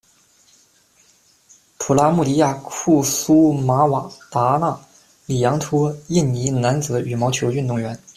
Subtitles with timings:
[1.77, 4.71] 普拉穆迪亚·库苏马瓦达纳·
[5.27, 7.95] 里扬托，印尼男子羽毛球运动员。